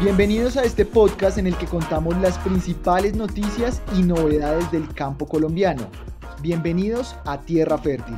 Bienvenidos 0.00 0.56
a 0.56 0.62
este 0.62 0.86
podcast 0.86 1.38
en 1.38 1.48
el 1.48 1.58
que 1.58 1.66
contamos 1.66 2.16
las 2.18 2.38
principales 2.38 3.16
noticias 3.16 3.82
y 3.96 4.04
novedades 4.04 4.70
del 4.70 4.94
campo 4.94 5.26
colombiano. 5.26 5.90
Bienvenidos 6.40 7.16
a 7.24 7.40
Tierra 7.40 7.78
Fértil. 7.78 8.16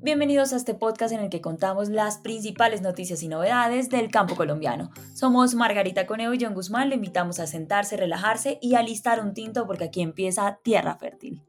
Bienvenidos 0.00 0.52
a 0.52 0.56
este 0.56 0.74
podcast 0.74 1.12
en 1.12 1.18
el 1.18 1.30
que 1.30 1.40
contamos 1.40 1.88
las 1.88 2.18
principales 2.18 2.80
noticias 2.80 3.24
y 3.24 3.28
novedades 3.28 3.88
del 3.88 4.08
campo 4.08 4.36
colombiano. 4.36 4.92
Somos 5.12 5.56
Margarita 5.56 6.06
Coneo 6.06 6.34
y 6.34 6.38
John 6.40 6.54
Guzmán. 6.54 6.90
Le 6.90 6.94
invitamos 6.94 7.40
a 7.40 7.48
sentarse, 7.48 7.96
relajarse 7.96 8.60
y 8.62 8.76
alistar 8.76 9.18
un 9.20 9.34
tinto 9.34 9.66
porque 9.66 9.84
aquí 9.84 10.00
empieza 10.00 10.60
Tierra 10.62 10.94
Fértil. 10.94 11.42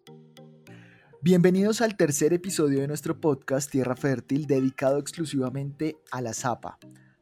Bienvenidos 1.24 1.80
al 1.80 1.96
tercer 1.96 2.34
episodio 2.34 2.82
de 2.82 2.88
nuestro 2.90 3.21
podcast 3.21 3.72
Tierra 3.72 3.96
Fértil 3.96 4.46
dedicado 4.46 4.98
exclusivamente 4.98 5.95
a 6.12 6.20
la 6.20 6.34
zapa. 6.34 6.77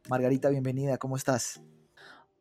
Margarita, 0.09 0.50
bienvenida, 0.50 0.98
¿cómo 0.98 1.16
estás? 1.16 1.62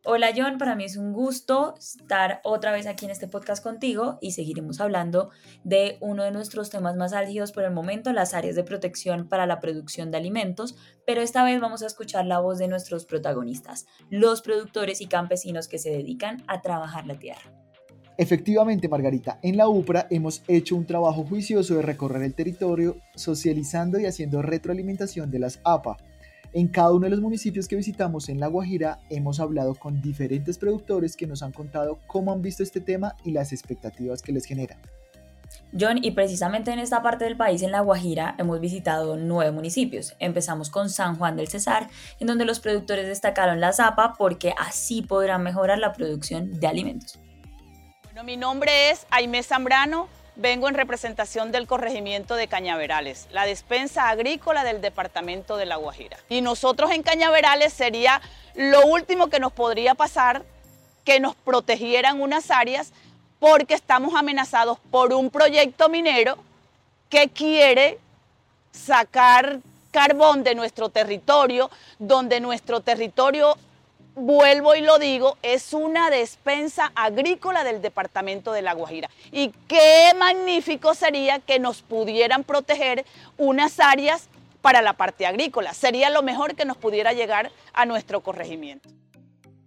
Hola 0.02 0.30
John, 0.34 0.56
para 0.56 0.74
mí 0.74 0.84
es 0.84 0.96
un 0.96 1.12
gusto 1.12 1.74
estar 1.78 2.41
otra 2.45 2.73
vez 2.73 2.87
aquí 2.87 3.04
en 3.04 3.10
este 3.10 3.28
podcast 3.28 3.62
contigo 3.62 4.16
y 4.23 4.30
seguiremos 4.30 4.80
hablando 4.80 5.32
de 5.62 5.98
uno 6.01 6.24
de 6.24 6.30
nuestros 6.30 6.70
temas 6.70 6.96
más 6.96 7.12
álgidos 7.12 7.52
por 7.52 7.65
el 7.65 7.73
momento, 7.73 8.10
las 8.15 8.32
áreas 8.32 8.56
de 8.56 8.65
protección 8.65 9.29
para 9.29 9.45
la 9.45 9.60
producción 9.60 10.10
de 10.10 10.16
alimentos, 10.16 10.77
pero 11.06 11.20
esta 11.20 11.45
vez 11.45 11.60
vamos 11.60 11.82
a 11.82 11.87
escuchar 11.88 12.24
la 12.24 12.38
voz 12.38 12.56
de 12.56 12.68
nuestros 12.68 13.04
protagonistas, 13.04 13.84
los 14.09 14.40
productores 14.40 15.02
y 15.02 15.09
campesinos 15.09 15.68
que 15.68 15.79
se 15.79 15.90
dedican 15.90 16.42
a 16.46 16.62
trabajar 16.62 17.06
la 17.06 17.18
tierra. 17.18 17.59
Efectivamente, 18.20 18.87
Margarita, 18.87 19.38
en 19.41 19.56
la 19.56 19.66
UPRA 19.66 20.06
hemos 20.10 20.42
hecho 20.47 20.77
un 20.77 20.84
trabajo 20.84 21.24
juicioso 21.24 21.77
de 21.77 21.80
recorrer 21.80 22.23
el 22.23 22.34
territorio, 22.34 22.98
socializando 23.15 23.98
y 23.98 24.05
haciendo 24.05 24.43
retroalimentación 24.43 25.30
de 25.30 25.38
las 25.38 25.59
APA. 25.65 25.96
En 26.52 26.69
cada 26.69 26.93
uno 26.93 27.07
de 27.07 27.12
los 27.12 27.23
municipios 27.23 27.66
que 27.66 27.77
visitamos 27.77 28.29
en 28.29 28.38
La 28.38 28.49
Guajira 28.49 28.99
hemos 29.09 29.40
hablado 29.40 29.74
con 29.74 30.02
diferentes 30.02 30.59
productores 30.59 31.16
que 31.16 31.27
nos 31.27 31.43
han 31.43 31.52
contado 31.52 31.99
cómo 32.07 32.30
han 32.30 32.43
visto 32.43 32.62
este 32.62 32.82
tema 32.82 33.16
y 33.24 33.30
las 33.30 33.54
expectativas 33.54 34.21
que 34.21 34.32
les 34.32 34.45
genera. 34.45 34.77
John, 35.73 36.05
y 36.05 36.10
precisamente 36.10 36.73
en 36.73 36.79
esta 36.79 37.02
parte 37.02 37.24
del 37.24 37.38
país, 37.38 37.62
en 37.62 37.73
La 37.73 37.80
Guajira, 37.80 38.34
hemos 38.37 38.60
visitado 38.60 39.16
nueve 39.16 39.51
municipios. 39.51 40.15
Empezamos 40.18 40.68
con 40.68 40.90
San 40.90 41.16
Juan 41.16 41.38
del 41.38 41.49
Cesar, 41.49 41.88
en 42.18 42.27
donde 42.27 42.45
los 42.45 42.60
productores 42.60 43.09
destacaron 43.09 43.62
la 43.62 43.73
zapa 43.73 44.12
porque 44.18 44.52
así 44.59 45.01
podrán 45.01 45.43
mejorar 45.43 45.79
la 45.79 45.95
producción 45.95 46.60
de 46.60 46.66
alimentos 46.66 47.18
mi 48.23 48.37
nombre 48.37 48.90
es 48.90 49.07
Aimé 49.10 49.43
Zambrano, 49.43 50.09
vengo 50.37 50.68
en 50.68 50.74
representación 50.74 51.52
del 51.52 51.66
corregimiento 51.66 52.35
de 52.35 52.49
Cañaverales, 52.49 53.27
la 53.30 53.46
despensa 53.46 54.10
agrícola 54.10 54.62
del 54.62 54.82
departamento 54.82 55.57
de 55.57 55.65
La 55.65 55.77
Guajira. 55.77 56.18
Y 56.29 56.43
nosotros 56.43 56.90
en 56.90 57.02
Cañaverales 57.02 57.73
sería 57.73 58.21
lo 58.54 58.85
último 58.87 59.29
que 59.29 59.40
nos 59.40 59.52
podría 59.52 59.95
pasar 59.95 60.45
que 61.04 61.18
nos 61.18 61.35
protegieran 61.35 62.21
unas 62.21 62.51
áreas 62.51 62.93
porque 63.38 63.73
estamos 63.74 64.15
amenazados 64.15 64.78
por 64.91 65.15
un 65.15 65.31
proyecto 65.31 65.88
minero 65.88 66.37
que 67.09 67.28
quiere 67.28 67.99
sacar 68.71 69.60
carbón 69.93 70.44
de 70.44 70.55
nuestro 70.55 70.91
territorio, 70.91 71.71
donde 71.99 72.41
nuestro 72.41 72.81
territorio 72.81 73.56
vuelvo 74.14 74.75
y 74.75 74.80
lo 74.80 74.98
digo, 74.98 75.36
es 75.42 75.72
una 75.72 76.10
despensa 76.10 76.92
agrícola 76.94 77.64
del 77.64 77.82
departamento 77.82 78.53
de 78.53 78.62
La 78.62 78.75
Guajira. 78.75 79.08
Y 79.32 79.50
qué 79.69 80.12
magnífico 80.19 80.94
sería 80.94 81.38
que 81.38 81.58
nos 81.58 81.82
pudieran 81.82 82.44
proteger 82.44 83.04
unas 83.36 83.81
áreas 83.81 84.28
para 84.60 84.82
la 84.82 84.94
parte 84.94 85.26
agrícola. 85.26 85.72
Sería 85.75 86.10
lo 86.10 86.22
mejor 86.22 86.54
que 86.54 86.64
nos 86.64 86.76
pudiera 86.76 87.12
llegar 87.12 87.50
a 87.72 87.86
nuestro 87.86 88.20
corregimiento. 88.22 88.88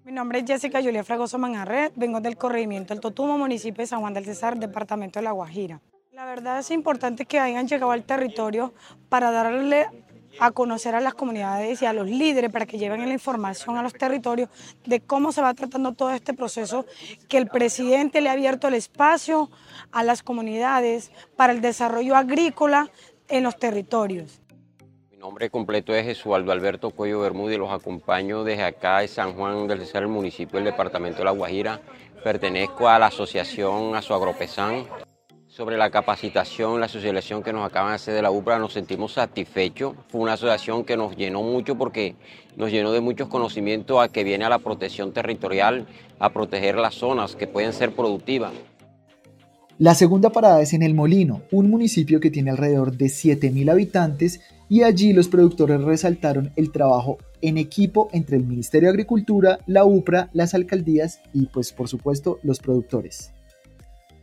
Mi 0.03 0.11
nombre 0.11 0.39
es 0.39 0.45
Jessica 0.45 0.81
Julia 0.81 1.03
Fragoso 1.03 1.37
Manarret, 1.37 1.93
vengo 1.95 2.19
del 2.19 2.35
corregimiento 2.35 2.93
del 2.93 2.99
Totumo, 2.99 3.37
municipio 3.37 3.83
de 3.83 3.87
San 3.87 4.01
Juan 4.01 4.13
del 4.13 4.25
Cesar, 4.25 4.57
departamento 4.57 5.19
de 5.19 5.23
La 5.23 5.31
Guajira. 5.31 5.79
La 6.11 6.25
verdad 6.25 6.59
es 6.59 6.71
importante 6.71 7.25
que 7.25 7.39
hayan 7.39 7.67
llegado 7.67 7.91
al 7.91 8.03
territorio 8.03 8.73
para 9.07 9.31
darle 9.31 9.87
a 10.39 10.51
conocer 10.51 10.95
a 10.95 10.99
las 10.99 11.13
comunidades 11.13 11.81
y 11.81 11.85
a 11.85 11.93
los 11.93 12.07
líderes 12.07 12.51
para 12.51 12.65
que 12.65 12.77
lleven 12.77 13.05
la 13.07 13.13
información 13.13 13.77
a 13.77 13.83
los 13.83 13.93
territorios 13.93 14.49
de 14.85 14.99
cómo 14.99 15.31
se 15.31 15.41
va 15.41 15.53
tratando 15.53 15.93
todo 15.93 16.11
este 16.11 16.33
proceso, 16.33 16.85
que 17.27 17.37
el 17.37 17.47
presidente 17.47 18.21
le 18.21 18.29
ha 18.29 18.33
abierto 18.33 18.67
el 18.67 18.73
espacio 18.73 19.49
a 19.91 20.03
las 20.03 20.23
comunidades 20.23 21.11
para 21.35 21.53
el 21.53 21.61
desarrollo 21.61 22.15
agrícola 22.15 22.89
en 23.27 23.43
los 23.43 23.57
territorios. 23.57 24.41
Mi 25.11 25.17
nombre 25.17 25.49
completo 25.49 25.95
es 25.95 26.05
Jesualdo 26.05 26.51
Alberto 26.51 26.89
Cuello 26.89 27.21
Bermúdez 27.21 27.57
los 27.57 27.71
acompaño 27.71 28.43
desde 28.43 28.63
acá 28.63 28.99
de 28.99 29.07
San 29.07 29.33
Juan 29.33 29.67
del 29.67 29.79
Cesar, 29.79 30.03
el 30.03 30.09
municipio 30.09 30.57
del 30.57 30.65
departamento 30.65 31.19
de 31.19 31.25
La 31.25 31.31
Guajira. 31.31 31.79
Pertenezco 32.23 32.89
a 32.89 32.99
la 32.99 33.07
asociación 33.07 33.95
Azuagropesan. 33.95 34.85
Sobre 35.55 35.77
la 35.77 35.91
capacitación, 35.91 36.79
la 36.79 36.87
socialización 36.87 37.43
que 37.43 37.53
nos 37.53 37.63
acaban 37.63 37.91
de 37.91 37.95
hacer 37.97 38.15
de 38.15 38.23
la 38.23 38.31
UPRA, 38.31 38.57
nos 38.57 38.73
sentimos 38.73 39.13
satisfechos. 39.13 39.93
Fue 40.07 40.19
una 40.19 40.33
asociación 40.33 40.83
que 40.83 40.97
nos 40.97 41.15
llenó 41.15 41.43
mucho 41.43 41.77
porque 41.77 42.15
nos 42.57 42.71
llenó 42.71 42.91
de 42.91 43.01
muchos 43.01 43.27
conocimientos 43.27 44.03
a 44.03 44.07
que 44.07 44.23
viene 44.23 44.45
a 44.45 44.49
la 44.49 44.57
protección 44.57 45.13
territorial, 45.13 45.85
a 46.17 46.33
proteger 46.33 46.77
las 46.77 46.95
zonas 46.95 47.35
que 47.35 47.45
pueden 47.45 47.71
ser 47.71 47.91
productivas. 47.91 48.51
La 49.77 49.93
segunda 49.93 50.31
parada 50.31 50.59
es 50.59 50.73
en 50.73 50.81
El 50.81 50.95
Molino, 50.95 51.43
un 51.51 51.69
municipio 51.69 52.19
que 52.19 52.31
tiene 52.31 52.49
alrededor 52.49 52.97
de 52.97 53.05
7.000 53.05 53.69
habitantes 53.69 54.41
y 54.69 54.81
allí 54.81 55.13
los 55.13 55.27
productores 55.27 55.83
resaltaron 55.83 56.51
el 56.55 56.71
trabajo 56.71 57.19
en 57.43 57.59
equipo 57.59 58.09
entre 58.11 58.37
el 58.37 58.47
Ministerio 58.47 58.87
de 58.87 58.93
Agricultura, 58.93 59.59
la 59.67 59.85
UPRA, 59.85 60.31
las 60.33 60.55
alcaldías 60.55 61.19
y 61.31 61.45
pues 61.45 61.73
por 61.73 61.89
supuesto 61.89 62.39
los 62.41 62.57
productores. 62.57 63.32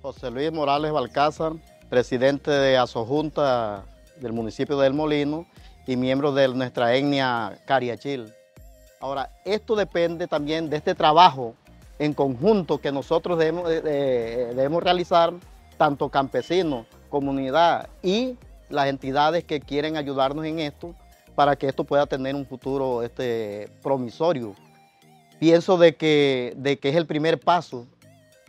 José 0.02 0.30
Luis 0.30 0.50
Morales 0.50 0.92
Balcázar, 0.92 1.52
presidente 1.90 2.50
de 2.50 2.78
Asojunta 2.78 3.84
del 4.16 4.32
municipio 4.32 4.78
de 4.78 4.86
El 4.86 4.94
Molino 4.94 5.46
y 5.86 5.96
miembro 5.96 6.32
de 6.32 6.48
nuestra 6.48 6.94
etnia 6.94 7.58
Cariachil. 7.66 8.32
Ahora, 8.98 9.30
esto 9.44 9.76
depende 9.76 10.26
también 10.26 10.70
de 10.70 10.78
este 10.78 10.94
trabajo 10.94 11.54
en 11.98 12.14
conjunto 12.14 12.78
que 12.78 12.90
nosotros 12.90 13.38
debemos, 13.38 13.68
debemos 13.68 14.82
realizar, 14.82 15.34
tanto 15.76 16.08
campesinos, 16.08 16.86
comunidad 17.10 17.88
y 18.02 18.38
las 18.70 18.86
entidades 18.86 19.44
que 19.44 19.60
quieren 19.60 19.98
ayudarnos 19.98 20.46
en 20.46 20.60
esto 20.60 20.94
para 21.34 21.56
que 21.56 21.68
esto 21.68 21.84
pueda 21.84 22.06
tener 22.06 22.34
un 22.34 22.46
futuro 22.46 23.02
este, 23.02 23.68
promisorio. 23.82 24.54
Pienso 25.38 25.76
de 25.76 25.94
que, 25.94 26.54
de 26.56 26.78
que 26.78 26.88
es 26.88 26.96
el 26.96 27.06
primer 27.06 27.38
paso 27.38 27.86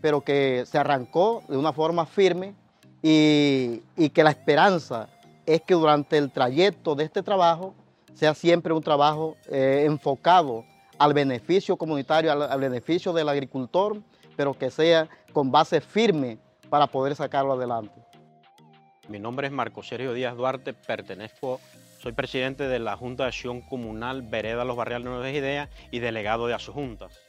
pero 0.02 0.22
que 0.22 0.64
se 0.66 0.78
arrancó 0.78 1.44
de 1.48 1.58
una 1.58 1.72
forma 1.72 2.06
firme 2.06 2.56
y, 3.02 3.82
que 4.14 4.24
la 4.24 4.32
esperanza 4.32 5.08
es 5.46 5.62
que 5.62 5.74
durante 5.74 6.18
el 6.18 6.32
trayecto 6.32 6.96
de 6.96 7.04
este 7.04 7.24
trabajo 7.24 7.74
sea 8.14 8.34
siempre 8.34 8.74
un 8.74 8.84
trabajo 8.84 9.38
eh, 9.50 9.84
enfocado 9.86 10.66
al 10.98 11.14
beneficio 11.14 11.78
comunitario, 11.78 12.32
al, 12.32 12.60
beneficio 12.60 13.14
del 13.14 13.30
agricultor, 13.30 14.02
pero 14.36 14.54
que 14.54 14.70
sea 14.70 15.10
con 15.34 15.52
base 15.52 15.82
firme 15.82 16.38
para 16.70 16.88
poder 16.88 17.16
sacarlo 17.16 17.54
adelante. 17.54 18.02
Mi 19.08 19.20
nombre 19.20 19.48
es 19.48 19.54
Marco 19.54 19.82
Sergio 19.82 20.14
Díaz 20.14 20.36
Duarte, 20.36 20.74
pertenezco, 20.74 21.60
soy 22.00 22.12
presidente 22.12 22.68
de 22.68 22.80
la 22.80 22.96
Junta 22.96 23.24
de 23.24 23.30
Acción 23.30 23.62
Comunal 23.62 24.22
Vereda 24.22 24.64
Los 24.64 24.78
Barriales 24.78 25.06
Nuevas 25.06 25.34
Ideas 25.34 25.70
y 25.90 26.00
delegado 26.00 26.48
de 26.48 26.54
Asojuntas. 26.54 27.20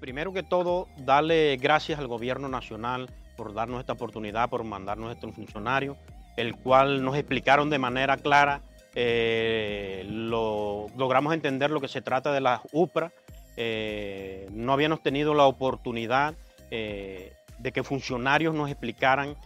Primero 0.00 0.32
que 0.32 0.42
todo, 0.42 0.88
darle 0.98 1.56
gracias 1.56 1.98
al 1.98 2.06
gobierno 2.06 2.48
nacional 2.48 3.08
por 3.36 3.54
darnos 3.54 3.80
esta 3.80 3.94
oportunidad, 3.94 4.50
por 4.50 4.62
mandarnos 4.64 5.12
estos 5.12 5.34
funcionarios, 5.34 5.96
el 6.36 6.54
cual 6.54 7.02
nos 7.02 7.16
explicaron 7.16 7.70
de 7.70 7.78
manera 7.78 8.16
clara, 8.18 8.60
eh, 8.94 10.04
logramos 10.08 11.34
entender 11.34 11.70
lo 11.70 11.80
que 11.80 11.88
se 11.88 12.02
trata 12.02 12.32
de 12.32 12.40
la 12.40 12.62
UPRA, 12.72 13.12
eh, 13.56 14.48
no 14.52 14.72
habíamos 14.72 15.02
tenido 15.02 15.32
la 15.34 15.44
oportunidad 15.44 16.34
eh, 16.70 17.32
de 17.58 17.72
que 17.72 17.82
funcionarios 17.82 18.54
nos 18.54 18.70
explicaran, 18.70 19.36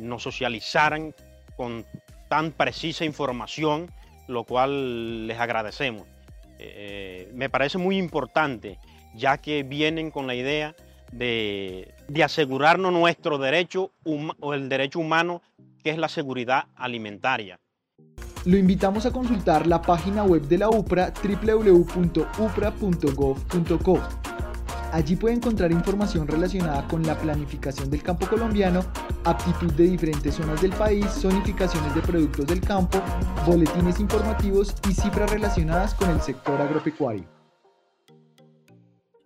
nos 0.00 0.24
socializaran 0.24 1.14
con 1.56 1.84
tan 2.28 2.50
precisa 2.50 3.04
información, 3.04 3.90
lo 4.26 4.42
cual 4.42 5.28
les 5.28 5.38
agradecemos. 5.38 6.04
me 7.32 7.48
parece 7.48 7.78
muy 7.78 7.96
importante 7.98 8.78
ya 9.16 9.38
que 9.38 9.62
vienen 9.62 10.10
con 10.10 10.26
la 10.26 10.34
idea 10.34 10.74
de, 11.12 11.94
asegurarnos 12.22 12.92
nuestro 12.92 13.38
derecho 13.38 13.92
o 14.04 14.52
el 14.54 14.68
derecho 14.68 15.00
humano, 15.00 15.40
que 15.82 15.90
es 15.90 15.98
la 15.98 16.08
seguridad 16.08 16.66
alimentaria. 16.76 17.58
Lo 18.44 18.56
invitamos 18.56 19.06
a 19.06 19.12
consultar 19.12 19.66
la 19.66 19.82
página 19.82 20.22
web 20.22 20.42
de 20.42 20.58
la 20.58 20.68
UPRA 20.68 21.12
www.upra.gov.co. 21.20 24.00
Allí 24.92 25.16
puede 25.16 25.34
encontrar 25.34 25.72
información 25.72 26.28
relacionada 26.28 26.86
con 26.86 27.02
la 27.02 27.18
planificación 27.18 27.90
del 27.90 28.04
campo 28.04 28.28
colombiano, 28.28 28.84
aptitud 29.24 29.72
de 29.72 29.88
diferentes 29.88 30.36
zonas 30.36 30.62
del 30.62 30.70
país, 30.70 31.04
zonificaciones 31.06 31.92
de 31.94 32.02
productos 32.02 32.46
del 32.46 32.60
campo, 32.60 33.02
boletines 33.44 33.98
informativos 33.98 34.76
y 34.88 34.94
cifras 34.94 35.28
relacionadas 35.28 35.92
con 35.94 36.10
el 36.10 36.20
sector 36.20 36.60
agropecuario. 36.60 37.35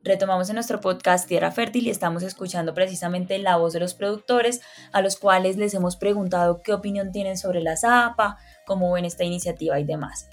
Retomamos 0.03 0.49
en 0.49 0.55
nuestro 0.55 0.81
podcast 0.81 1.29
Tierra 1.29 1.51
Fértil 1.51 1.87
y 1.87 1.91
estamos 1.91 2.23
escuchando 2.23 2.73
precisamente 2.73 3.39
la 3.39 3.57
voz 3.57 3.75
de 3.75 3.81
los 3.81 3.93
productores 3.93 4.63
a 4.93 5.03
los 5.03 5.19
cuales 5.19 5.59
les 5.59 5.75
hemos 5.75 5.97
preguntado 5.97 6.63
qué 6.63 6.73
opinión 6.73 7.13
tienen 7.13 7.37
sobre 7.37 7.61
la 7.61 7.77
ZAPA, 7.77 8.39
cómo 8.67 8.91
ven 8.93 9.05
esta 9.05 9.25
iniciativa 9.25 9.79
y 9.79 9.85
demás. 9.85 10.31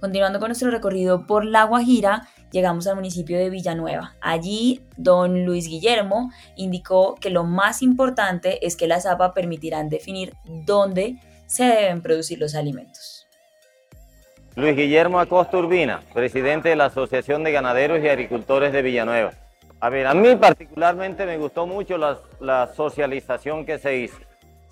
Continuando 0.00 0.40
con 0.40 0.48
nuestro 0.48 0.72
recorrido 0.72 1.24
por 1.24 1.44
La 1.44 1.64
Guajira, 1.64 2.26
llegamos 2.50 2.88
al 2.88 2.96
municipio 2.96 3.38
de 3.38 3.48
Villanueva. 3.48 4.16
Allí, 4.20 4.82
don 4.96 5.44
Luis 5.44 5.68
Guillermo 5.68 6.32
indicó 6.56 7.14
que 7.14 7.30
lo 7.30 7.44
más 7.44 7.82
importante 7.82 8.66
es 8.66 8.74
que 8.74 8.88
la 8.88 9.00
ZAPA 9.00 9.34
permitirán 9.34 9.88
definir 9.88 10.34
dónde 10.66 11.20
se 11.46 11.62
deben 11.64 12.02
producir 12.02 12.40
los 12.40 12.56
alimentos. 12.56 13.19
Luis 14.56 14.74
Guillermo 14.74 15.20
Acosta 15.20 15.58
Urbina, 15.58 16.00
presidente 16.12 16.70
de 16.70 16.76
la 16.76 16.86
Asociación 16.86 17.44
de 17.44 17.52
Ganaderos 17.52 18.02
y 18.02 18.08
Agricultores 18.08 18.72
de 18.72 18.82
Villanueva. 18.82 19.30
A 19.78 19.88
ver, 19.90 20.08
a 20.08 20.12
mí 20.12 20.34
particularmente 20.34 21.24
me 21.24 21.38
gustó 21.38 21.68
mucho 21.68 21.96
la, 21.96 22.66
socialización 22.74 23.64
que 23.64 23.78
se 23.78 23.98
hizo. 23.98 24.18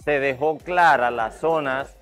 Se 0.05 0.19
dejó 0.19 0.59
clara 0.59 1.13
las 1.13 1.39
zonas 1.39 1.97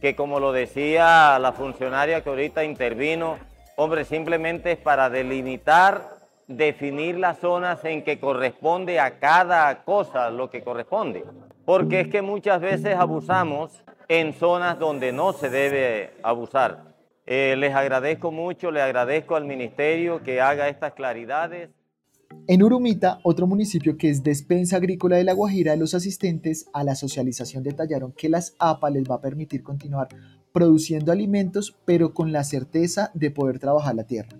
que 0.00 0.16
como 0.16 0.40
lo 0.40 0.50
decía 0.52 1.38
la 1.38 1.52
funcionaria 1.52 2.22
que 2.22 2.30
ahorita 2.30 2.64
intervino, 2.64 3.38
hombre, 3.76 4.04
simplemente 4.04 4.72
es 4.72 4.78
para 4.78 5.08
delimitar, 5.08 6.18
definir 6.48 7.16
las 7.18 7.38
zonas 7.38 7.84
en 7.84 8.02
que 8.02 8.18
corresponde 8.18 8.98
a 8.98 9.20
cada 9.20 9.84
cosa 9.84 10.30
lo 10.30 10.50
que 10.50 10.64
corresponde. 10.64 11.24
Porque 11.64 12.00
es 12.00 12.08
que 12.08 12.22
muchas 12.22 12.60
veces 12.60 12.96
abusamos 12.96 13.84
en 14.08 14.34
zonas 14.34 14.80
donde 14.80 15.12
no 15.12 15.32
se 15.32 15.48
debe 15.48 16.12
abusar. 16.24 16.93
Eh, 17.26 17.56
les 17.56 17.74
agradezco 17.74 18.30
mucho, 18.30 18.70
le 18.70 18.82
agradezco 18.82 19.34
al 19.34 19.46
ministerio 19.46 20.22
que 20.22 20.42
haga 20.42 20.68
estas 20.68 20.92
claridades. 20.92 21.70
En 22.46 22.62
Urumita, 22.62 23.20
otro 23.22 23.46
municipio 23.46 23.96
que 23.96 24.10
es 24.10 24.22
despensa 24.22 24.76
agrícola 24.76 25.16
de 25.16 25.24
La 25.24 25.32
Guajira, 25.32 25.76
los 25.76 25.94
asistentes 25.94 26.68
a 26.74 26.84
la 26.84 26.94
socialización 26.94 27.62
detallaron 27.62 28.12
que 28.12 28.28
las 28.28 28.54
APA 28.58 28.90
les 28.90 29.04
va 29.04 29.14
a 29.14 29.20
permitir 29.22 29.62
continuar 29.62 30.08
produciendo 30.52 31.12
alimentos, 31.12 31.74
pero 31.86 32.12
con 32.12 32.32
la 32.32 32.44
certeza 32.44 33.10
de 33.14 33.30
poder 33.30 33.58
trabajar 33.58 33.94
la 33.94 34.04
tierra. 34.04 34.36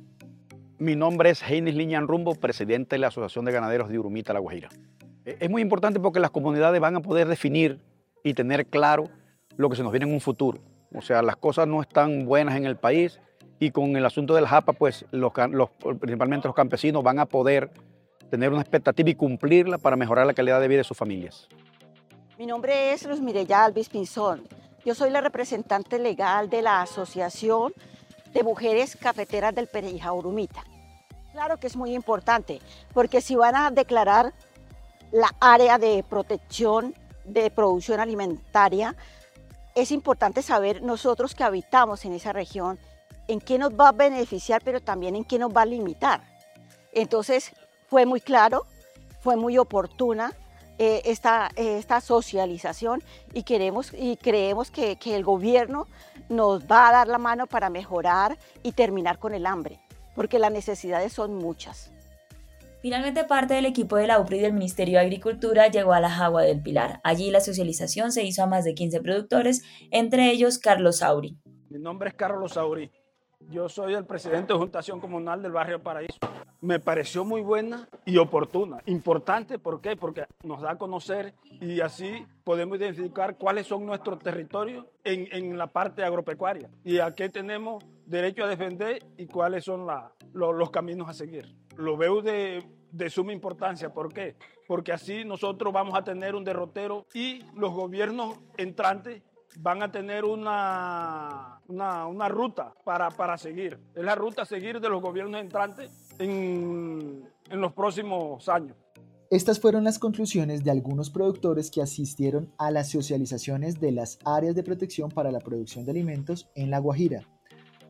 Mi 0.79 0.95
nombre 0.95 1.31
es 1.31 1.43
Heinis 1.43 1.75
Liñan 1.75 2.07
Rumbo, 2.07 2.35
presidente 2.35 2.97
de 2.97 3.01
la 3.01 3.07
Asociación 3.07 3.47
de 3.47 3.53
Ganaderos 3.53 3.89
de 3.89 3.99
Urumita, 3.99 4.35
La 4.35 4.41
Guajira. 4.41 4.69
Eh, 5.25 5.39
es 5.41 5.49
muy 5.49 5.63
importante 5.63 6.01
porque 6.01 6.21
las 6.21 6.31
comunidades 6.31 6.81
van 6.81 6.97
a 6.97 7.01
poder 7.01 7.29
definir 7.29 7.81
y 8.23 8.35
tener 8.35 8.67
claro 8.67 9.09
lo 9.57 9.71
que 9.71 9.77
se 9.77 9.83
nos 9.83 9.93
viene 9.93 10.07
en 10.07 10.13
un 10.13 10.21
futuro. 10.21 10.61
O 10.95 11.03
sea, 11.03 11.23
las 11.23 11.37
cosas 11.37 11.67
no 11.67 11.81
están 11.81 12.25
buenas 12.25 12.57
en 12.57 12.67
el 12.67 12.77
país 12.77 13.21
y 13.59 13.71
con 13.71 13.97
el 13.97 14.07
asunto 14.07 14.35
del 14.35 14.47
JAPA, 14.47 14.73
pues 14.73 15.05
principalmente 16.01 16.49
los 16.49 16.55
campesinos 16.55 17.03
van 17.03 17.19
a 17.19 17.27
poder 17.27 17.71
tener 18.31 18.51
una 18.51 18.61
expectativa 18.61 19.11
y 19.11 19.15
cumplirla 19.15 19.79
para 19.79 19.97
mejorar 19.97 20.27
la 20.27 20.35
calidad 20.35 20.61
de 20.61 20.69
vida 20.69 20.79
de 20.79 20.85
sus 20.85 20.97
familias. 20.97 21.49
Mi 22.39 22.47
nombre 22.47 22.93
es 22.93 23.07
Luz 23.07 23.21
Mireya 23.21 23.65
Alvis 23.65 23.89
Pinzón. 23.89 24.43
Yo 24.85 24.95
soy 24.95 25.11
la 25.11 25.21
representante 25.21 25.99
legal 25.99 26.51
de 26.51 26.63
la 26.63 26.83
Asociación 26.83 27.73
de 28.33 28.43
Mujeres 28.43 28.97
Cafeteras 28.97 29.55
del 29.55 29.69
Pereja 29.69 30.13
Urumita. 30.13 30.65
Claro 31.33 31.59
que 31.59 31.67
es 31.67 31.77
muy 31.77 31.95
importante, 31.95 32.61
porque 32.93 33.21
si 33.21 33.35
van 33.35 33.57
a 33.57 33.71
declarar 33.71 34.33
la 35.11 35.31
área 35.41 35.79
de 35.79 36.05
protección 36.09 36.95
de 37.25 37.51
producción 37.51 38.01
alimentaria, 38.01 38.95
es 39.75 39.91
importante 39.91 40.43
saber 40.43 40.83
nosotros 40.83 41.35
que 41.35 41.45
habitamos 41.45 42.05
en 42.05 42.13
esa 42.13 42.33
región 42.33 42.79
en 43.29 43.41
qué 43.41 43.59
nos 43.59 43.73
va 43.73 43.89
a 43.89 43.93
beneficiar, 43.93 44.63
pero 44.65 44.81
también 44.81 45.17
en 45.17 45.25
qué 45.25 45.39
nos 45.39 45.55
va 45.55 45.63
a 45.63 45.67
limitar. 45.67 46.23
Entonces 46.93 47.53
fue 47.89 48.07
muy 48.07 48.21
claro, 48.21 48.67
fue 49.21 49.37
muy 49.37 49.59
oportuna 49.59 50.33
eh, 50.79 51.03
esta, 51.05 51.51
esta 51.57 52.01
socialización 52.01 53.03
y, 53.33 53.45
queremos, 53.45 53.93
y 53.95 54.17
creemos 54.17 54.71
que, 54.71 54.97
que 54.97 55.17
el 55.17 55.25
gobierno 55.25 55.87
nos 56.29 56.65
va 56.67 56.89
a 56.89 56.93
dar 56.93 57.09
la 57.09 57.19
mano 57.19 57.47
para 57.47 57.71
mejorar 57.71 58.39
y 58.63 58.73
terminar 58.73 59.19
con 59.19 59.35
el 59.35 59.47
hambre, 59.47 59.81
porque 60.15 60.39
las 60.39 60.53
necesidades 60.53 61.13
son 61.13 61.35
muchas. 61.35 61.94
Finalmente, 62.85 63.25
parte 63.25 63.55
del 63.55 63.65
equipo 63.65 63.97
de 63.97 64.07
la 64.07 64.21
UPRI 64.21 64.41
del 64.41 64.53
Ministerio 64.53 64.99
de 64.99 65.07
Agricultura 65.07 65.69
llegó 65.69 65.95
a 65.95 66.01
la 66.01 66.11
Jagua 66.11 66.43
del 66.43 66.61
Pilar. 66.61 67.01
Allí 67.03 67.31
la 67.31 67.41
socialización 67.41 68.13
se 68.13 68.25
hizo 68.25 68.43
a 68.43 68.47
más 68.47 68.63
de 68.67 68.75
15 68.75 69.01
productores, 69.01 69.63
entre 69.91 70.31
ellos 70.31 70.59
Carlos 70.59 70.99
Sauri. 70.99 71.39
Mi 71.71 71.79
nombre 71.79 72.11
es 72.11 72.15
Carlos 72.15 72.53
Sauri. 72.53 72.91
Yo 73.49 73.71
soy 73.71 73.95
el 73.95 74.05
presidente 74.05 74.53
de 74.53 74.59
Juntación 74.59 75.01
Comunal 75.01 75.41
del 75.41 75.53
Barrio 75.53 75.83
Paraíso. 75.83 76.19
Me 76.61 76.79
pareció 76.79 77.25
muy 77.25 77.41
buena 77.41 77.89
y 78.05 78.19
oportuna. 78.19 78.83
Importante, 78.85 79.59
¿por 79.59 79.81
qué? 79.81 79.97
Porque 79.97 80.27
nos 80.43 80.61
da 80.61 80.73
a 80.73 80.77
conocer 80.77 81.33
y 81.63 81.81
así 81.81 82.27
podemos 82.45 82.77
identificar 82.77 83.39
cuáles 83.39 83.67
son 83.67 83.87
nuestros 83.87 84.19
territorios 84.19 84.85
en, 85.05 85.27
en 85.33 85.57
la 85.57 85.69
parte 85.69 86.05
agropecuaria 86.05 86.69
y 86.85 86.99
a 86.99 87.15
qué 87.15 87.31
tenemos 87.31 87.83
derecho 88.05 88.45
a 88.45 88.49
defender 88.49 89.03
y 89.17 89.25
cuáles 89.25 89.65
son 89.65 89.87
la, 89.87 90.13
los 90.35 90.71
caminos 90.71 91.09
a 91.09 91.15
seguir 91.15 91.64
lo 91.77 91.97
veo 91.97 92.23
de, 92.23 92.65
suma 93.11 93.33
importancia. 93.33 93.93
¿Por 93.93 94.13
qué? 94.13 94.37
Porque 94.67 94.93
así 94.93 95.25
nosotros 95.25 95.73
vamos 95.73 95.95
a 95.97 96.05
tener 96.05 96.35
un 96.35 96.45
derrotero 96.45 97.07
y 97.15 97.43
los 97.55 97.73
gobiernos 97.73 98.39
entrantes 98.57 99.23
van 99.59 99.83
a 99.83 99.93
tener 99.93 100.25
una, 100.25 101.61
una, 101.69 102.29
ruta 102.29 102.75
para, 102.85 103.11
para, 103.11 103.39
seguir. 103.39 103.79
Es 103.95 104.03
la 104.03 104.15
ruta 104.15 104.43
a 104.43 104.47
seguir 104.47 104.81
de 104.81 104.89
los 104.89 105.01
gobiernos 105.01 105.41
entrantes 105.41 105.91
en, 106.19 107.29
en 107.49 107.61
los 107.61 107.73
próximos 107.73 108.49
años. 108.49 108.77
Estas 109.31 109.59
fueron 109.59 109.85
las 109.85 109.99
conclusiones 109.99 110.65
de 110.65 110.71
algunos 110.71 111.11
productores 111.11 111.71
que 111.71 111.83
asistieron 111.83 112.53
a 112.59 112.71
las 112.71 112.91
socializaciones 112.91 113.81
de 113.81 113.91
las 113.91 114.19
áreas 114.25 114.55
de 114.55 114.63
protección 114.63 115.11
para 115.11 115.33
la 115.33 115.41
producción 115.41 115.85
de 115.85 115.93
alimentos 115.93 116.49
en 116.55 116.71
La 116.71 116.79
Guajira. 116.79 117.27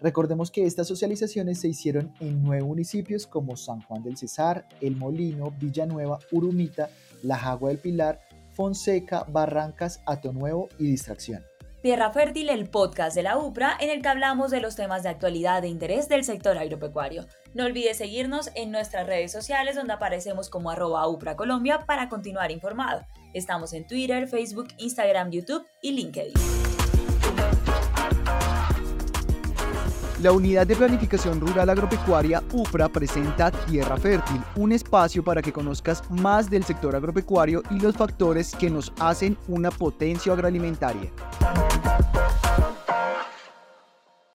Recordemos 0.04 0.50
que 0.50 0.66
estas 0.66 0.86
socializaciones 0.86 1.62
se 1.62 1.68
hicieron 1.68 2.12
en 2.20 2.42
nueve 2.42 2.62
municipios 2.62 3.26
como 3.26 3.56
San 3.56 3.80
Juan 3.80 4.02
del 4.02 4.18
Cesar, 4.18 4.68
El 4.82 4.96
Molino, 4.96 5.50
Villanueva, 5.58 6.18
Urumita, 6.30 6.90
La 7.22 7.38
Jagua 7.38 7.70
del 7.70 7.78
Pilar, 7.78 8.20
Fonseca, 8.50 9.24
Barrancas, 9.26 10.02
Nuevo 10.34 10.68
y 10.78 10.88
Distracción. 10.88 11.42
Tierra 11.80 12.12
Fértil, 12.12 12.50
el 12.50 12.68
podcast 12.68 13.16
de 13.16 13.22
la 13.22 13.38
UPRA 13.38 13.78
en 13.80 13.88
el 13.88 14.02
que 14.02 14.08
hablamos 14.08 14.50
de 14.50 14.60
los 14.60 14.76
temas 14.76 15.04
de 15.04 15.08
actualidad 15.08 15.62
de 15.62 15.68
interés 15.68 16.06
del 16.06 16.24
sector 16.24 16.58
agropecuario. 16.58 17.24
No 17.54 17.64
olvides 17.64 17.96
seguirnos 17.96 18.50
en 18.54 18.72
nuestras 18.72 19.06
redes 19.06 19.32
sociales 19.32 19.74
donde 19.74 19.94
aparecemos 19.94 20.50
como 20.50 20.70
arroba 20.70 21.08
UPRA 21.08 21.34
Colombia 21.34 21.86
para 21.86 22.10
continuar 22.10 22.50
informado. 22.50 23.06
Estamos 23.32 23.72
en 23.72 23.86
Twitter, 23.86 24.28
Facebook, 24.28 24.68
Instagram, 24.76 25.30
YouTube 25.30 25.64
y 25.80 25.92
LinkedIn. 25.92 26.63
La 30.24 30.32
Unidad 30.32 30.66
de 30.66 30.74
Planificación 30.74 31.38
Rural 31.38 31.68
Agropecuaria 31.68 32.42
UPRA 32.50 32.88
presenta 32.88 33.50
Tierra 33.50 33.98
Fértil, 33.98 34.40
un 34.56 34.72
espacio 34.72 35.22
para 35.22 35.42
que 35.42 35.52
conozcas 35.52 36.02
más 36.10 36.48
del 36.48 36.64
sector 36.64 36.96
agropecuario 36.96 37.62
y 37.70 37.78
los 37.78 37.94
factores 37.94 38.56
que 38.56 38.70
nos 38.70 38.90
hacen 38.98 39.36
una 39.48 39.70
potencia 39.70 40.32
agroalimentaria. 40.32 41.10